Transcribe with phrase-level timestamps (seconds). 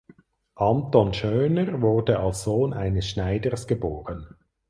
[0.55, 4.35] Anton Schöner wurde als Sohn eines Schneiders geboren.